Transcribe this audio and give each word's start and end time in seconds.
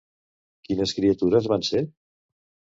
Quines 0.69 0.95
criatures 1.01 1.51
van 1.55 1.69
ser? 1.71 1.85